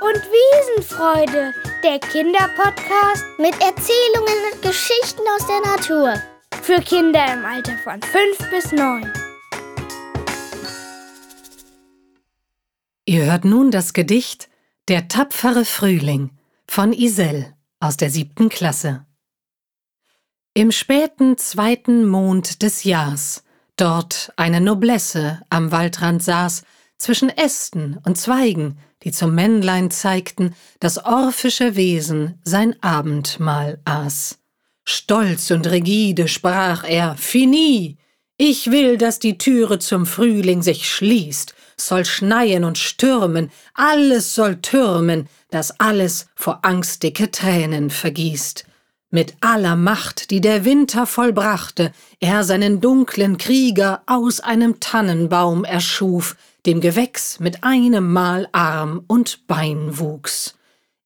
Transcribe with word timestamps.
Wiesenfreude, 0.00 1.54
der 1.82 1.98
Kinderpodcast 1.98 3.24
mit 3.38 3.54
Erzählungen 3.60 4.52
und 4.52 4.62
Geschichten 4.62 5.22
aus 5.36 5.46
der 5.46 5.60
Natur. 5.72 6.14
für 6.62 6.80
Kinder 6.80 7.24
im 7.32 7.44
Alter 7.46 7.78
von 7.78 8.00
5 8.02 8.50
bis 8.50 8.72
9. 8.72 9.10
Ihr 13.06 13.24
hört 13.24 13.46
nun 13.46 13.70
das 13.70 13.94
Gedicht 13.94 14.50
Der 14.88 15.08
tapfere 15.08 15.64
Frühling 15.64 16.30
von 16.66 16.92
Isel 16.92 17.54
aus 17.80 17.96
der 17.96 18.10
siebten 18.10 18.50
Klasse. 18.50 19.06
Im 20.52 20.72
späten 20.72 21.38
zweiten 21.38 22.06
Mond 22.06 22.62
des 22.62 22.84
Jahrs, 22.84 23.44
dort 23.76 24.32
eine 24.36 24.60
Noblesse 24.60 25.40
am 25.48 25.72
Waldrand 25.72 26.22
saß, 26.22 26.64
zwischen 26.98 27.30
Ästen 27.30 27.98
und 28.04 28.18
Zweigen, 28.18 28.78
die 29.04 29.12
zum 29.12 29.34
Männlein 29.34 29.90
zeigten, 29.90 30.54
das 30.80 31.04
orphische 31.04 31.76
Wesen 31.76 32.38
sein 32.42 32.76
Abendmahl 32.82 33.80
aß. 33.84 34.38
Stolz 34.84 35.50
und 35.50 35.70
rigide 35.70 36.28
sprach 36.28 36.84
er, 36.84 37.16
Fini! 37.16 37.96
Ich 38.40 38.70
will, 38.70 38.98
dass 38.98 39.18
die 39.18 39.36
Türe 39.36 39.80
zum 39.80 40.06
Frühling 40.06 40.62
sich 40.62 40.88
schließt, 40.88 41.54
soll 41.76 42.04
schneien 42.04 42.62
und 42.64 42.78
stürmen, 42.78 43.50
alles 43.74 44.34
soll 44.34 44.60
türmen, 44.60 45.28
das 45.50 45.80
alles 45.80 46.28
vor 46.36 46.60
Angst 46.62 47.02
dicke 47.02 47.30
Tränen 47.32 47.90
vergießt. 47.90 48.64
Mit 49.10 49.34
aller 49.40 49.74
Macht, 49.74 50.30
die 50.30 50.40
der 50.40 50.64
Winter 50.64 51.06
vollbrachte, 51.06 51.92
er 52.20 52.44
seinen 52.44 52.80
dunklen 52.80 53.38
Krieger 53.38 54.02
aus 54.06 54.40
einem 54.40 54.80
Tannenbaum 54.80 55.64
erschuf, 55.64 56.36
dem 56.68 56.82
Gewächs 56.82 57.40
mit 57.40 57.64
einem 57.64 58.12
Mal 58.12 58.46
Arm 58.52 59.02
und 59.06 59.46
Bein 59.46 59.98
wuchs. 59.98 60.54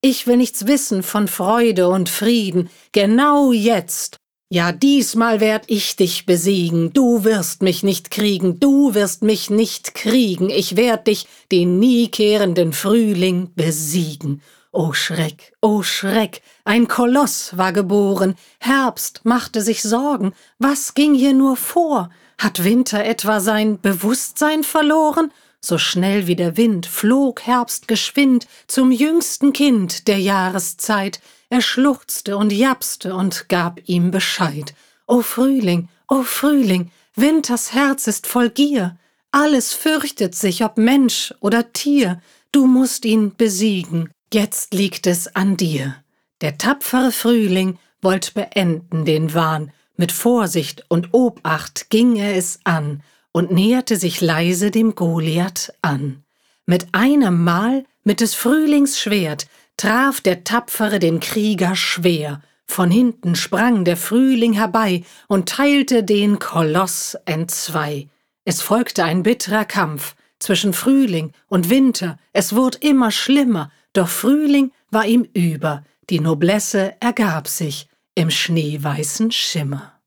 Ich 0.00 0.26
will 0.26 0.36
nichts 0.36 0.66
wissen 0.66 1.04
von 1.04 1.28
Freude 1.28 1.86
und 1.86 2.08
Frieden, 2.08 2.68
genau 2.90 3.52
jetzt. 3.52 4.16
Ja, 4.50 4.72
diesmal 4.72 5.38
werd 5.38 5.66
ich 5.68 5.94
dich 5.94 6.26
besiegen, 6.26 6.92
du 6.92 7.22
wirst 7.22 7.62
mich 7.62 7.84
nicht 7.84 8.10
kriegen, 8.10 8.58
du 8.58 8.94
wirst 8.94 9.22
mich 9.22 9.50
nicht 9.50 9.94
kriegen, 9.94 10.50
ich 10.50 10.76
werd 10.76 11.06
dich, 11.06 11.28
den 11.52 11.78
nie 11.78 12.08
kehrenden 12.08 12.72
Frühling, 12.72 13.52
besiegen. 13.54 14.42
O 14.72 14.92
Schreck, 14.94 15.52
o 15.62 15.82
Schreck, 15.84 16.42
ein 16.64 16.88
Koloss 16.88 17.56
war 17.56 17.72
geboren, 17.72 18.34
Herbst 18.58 19.20
machte 19.22 19.60
sich 19.60 19.82
Sorgen, 19.82 20.32
was 20.58 20.94
ging 20.94 21.14
hier 21.14 21.34
nur 21.34 21.56
vor? 21.56 22.10
Hat 22.36 22.64
Winter 22.64 23.04
etwa 23.04 23.38
sein 23.38 23.80
Bewusstsein 23.80 24.64
verloren? 24.64 25.30
So 25.64 25.78
schnell 25.78 26.26
wie 26.26 26.34
der 26.34 26.56
Wind 26.56 26.86
flog 26.86 27.42
Herbst 27.42 27.86
geschwind 27.86 28.48
zum 28.66 28.90
jüngsten 28.90 29.52
Kind 29.52 30.08
der 30.08 30.18
Jahreszeit. 30.18 31.20
Er 31.50 31.60
schluchzte 31.60 32.36
und 32.36 32.52
japste 32.52 33.14
und 33.14 33.48
gab 33.48 33.80
ihm 33.88 34.10
Bescheid. 34.10 34.74
O 35.06 35.22
Frühling, 35.22 35.88
o 36.08 36.22
Frühling, 36.22 36.90
Winters 37.14 37.72
Herz 37.72 38.08
ist 38.08 38.26
voll 38.26 38.50
Gier. 38.50 38.98
Alles 39.30 39.72
fürchtet 39.72 40.34
sich, 40.34 40.64
ob 40.64 40.78
Mensch 40.78 41.32
oder 41.38 41.72
Tier. 41.72 42.20
Du 42.50 42.66
musst 42.66 43.04
ihn 43.04 43.36
besiegen. 43.36 44.10
Jetzt 44.34 44.74
liegt 44.74 45.06
es 45.06 45.36
an 45.36 45.56
dir. 45.56 45.94
Der 46.40 46.58
tapfere 46.58 47.12
Frühling 47.12 47.78
wollt 48.00 48.34
beenden 48.34 49.04
den 49.04 49.32
Wahn. 49.32 49.70
Mit 49.96 50.10
Vorsicht 50.10 50.84
und 50.88 51.14
Obacht 51.14 51.88
ging 51.88 52.16
er 52.16 52.36
es 52.36 52.58
an 52.64 53.00
und 53.32 53.50
näherte 53.50 53.96
sich 53.96 54.20
leise 54.20 54.70
dem 54.70 54.94
Goliath 54.94 55.72
an. 55.82 56.22
Mit 56.66 56.88
einem 56.92 57.42
Mal, 57.42 57.84
mit 58.04 58.20
des 58.20 58.34
Frühlings 58.34 59.00
Schwert, 59.00 59.46
traf 59.76 60.20
der 60.20 60.44
Tapfere 60.44 60.98
den 60.98 61.20
Krieger 61.20 61.74
schwer. 61.74 62.42
Von 62.66 62.90
hinten 62.90 63.34
sprang 63.34 63.84
der 63.84 63.96
Frühling 63.96 64.52
herbei 64.52 65.04
und 65.28 65.48
teilte 65.48 66.04
den 66.04 66.38
Koloss 66.38 67.16
entzwei. 67.24 68.08
Es 68.44 68.62
folgte 68.62 69.04
ein 69.04 69.22
bitterer 69.22 69.64
Kampf 69.64 70.14
zwischen 70.38 70.72
Frühling 70.72 71.32
und 71.48 71.70
Winter, 71.70 72.18
es 72.32 72.54
wurd 72.54 72.76
immer 72.76 73.10
schlimmer, 73.10 73.70
doch 73.92 74.08
Frühling 74.08 74.72
war 74.90 75.06
ihm 75.06 75.26
über, 75.34 75.84
die 76.10 76.20
Noblesse 76.20 76.94
ergab 77.00 77.46
sich 77.48 77.88
im 78.14 78.30
schneeweißen 78.30 79.30
Schimmer. 79.30 80.00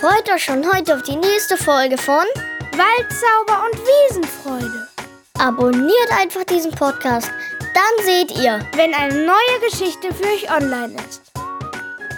Freut 0.00 0.30
euch 0.34 0.44
schon 0.44 0.64
heute 0.72 0.94
auf 0.94 1.02
die 1.02 1.14
nächste 1.14 1.58
Folge 1.58 1.98
von 1.98 2.24
Waldzauber 2.72 3.66
und 3.66 3.78
Wiesenfreude. 3.78 4.88
Abonniert 5.38 6.10
einfach 6.18 6.44
diesen 6.44 6.70
Podcast, 6.70 7.30
dann 7.60 8.06
seht 8.06 8.30
ihr. 8.30 8.60
Wenn 8.76 8.94
eine 8.94 9.26
neue 9.26 9.70
Geschichte 9.70 10.14
für 10.14 10.24
euch 10.24 10.50
online 10.50 10.94
ist. 11.06 11.30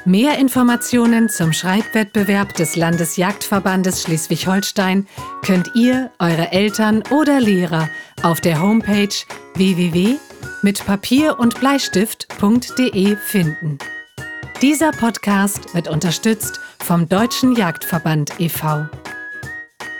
Mehr 0.04 0.38
Informationen 0.38 1.28
zum 1.28 1.53
Schreibwettbewerb 1.53 2.54
des 2.54 2.76
Landesjagdverbandes 2.76 4.04
Schleswig-Holstein 4.04 5.09
könnt 5.44 5.75
ihr, 5.75 6.12
eure 6.20 6.53
Eltern 6.53 7.03
oder 7.10 7.41
Lehrer 7.41 7.88
auf 8.22 8.41
der 8.41 8.62
Homepage 8.62 9.09
www.mitpapier 9.56 11.37
und 11.37 11.59
Bleistift.de 11.59 13.16
finden. 13.16 13.78
Dieser 14.62 14.93
Podcast 14.93 15.75
wird 15.75 15.89
unterstützt 15.89 16.61
vom 16.84 17.09
Deutschen 17.09 17.56
Jagdverband 17.56 18.39
e.V. 18.39 18.87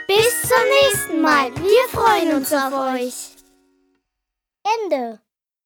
Bis 0.07 0.41
zum 0.41 0.63
nächsten 0.83 1.21
Mal. 1.21 1.53
Wir 1.55 1.89
freuen 1.91 2.37
uns 2.37 2.53
auf 2.53 2.71
euch. 2.71 3.35
Ende. 4.85 5.19